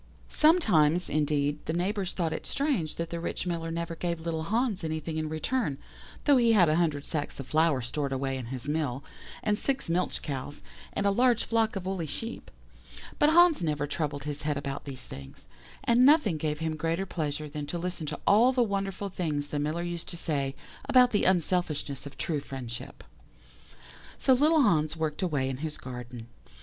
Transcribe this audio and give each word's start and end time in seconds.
"Sometimes, 0.29 1.11
indeed, 1.11 1.63
the 1.67 1.73
neighbours 1.73 2.11
thought 2.11 2.33
it 2.33 2.47
strange 2.47 2.95
that 2.95 3.11
the 3.11 3.19
rich 3.19 3.45
Miller 3.45 3.69
never 3.69 3.93
gave 3.95 4.19
little 4.19 4.45
Hans 4.45 4.83
anything 4.83 5.17
in 5.17 5.29
return, 5.29 5.77
though 6.25 6.37
he 6.37 6.53
had 6.53 6.67
a 6.69 6.75
hundred 6.77 7.05
sacks 7.05 7.39
of 7.39 7.45
flour 7.45 7.83
stored 7.83 8.11
away 8.11 8.35
in 8.35 8.47
his 8.47 8.67
mill, 8.67 9.03
and 9.43 9.59
six 9.59 9.91
milch 9.91 10.23
cows, 10.23 10.63
and 10.93 11.05
a 11.05 11.11
large 11.11 11.43
flock 11.43 11.75
of 11.75 11.85
woolly 11.85 12.07
sheep; 12.07 12.49
but 13.19 13.29
Hans 13.29 13.61
never 13.61 13.85
troubled 13.85 14.23
his 14.23 14.41
head 14.41 14.57
about 14.57 14.85
these 14.85 15.05
things, 15.05 15.47
and 15.83 16.03
nothing 16.03 16.37
gave 16.37 16.57
him 16.57 16.75
greater 16.77 17.05
pleasure 17.05 17.47
than 17.47 17.67
to 17.67 17.77
listen 17.77 18.07
to 18.07 18.19
all 18.25 18.51
the 18.51 18.63
wonderful 18.63 19.09
things 19.09 19.49
the 19.49 19.59
Miller 19.59 19.83
used 19.83 20.09
to 20.09 20.17
say 20.17 20.55
about 20.89 21.11
the 21.11 21.25
unselfishness 21.25 22.07
of 22.07 22.17
true 22.17 22.39
friendship. 22.39 23.03
"So 24.17 24.33
little 24.33 24.63
Hans 24.63 24.95
worked 24.97 25.21
away 25.21 25.47
in 25.47 25.57
his 25.57 25.77
garden. 25.77 26.25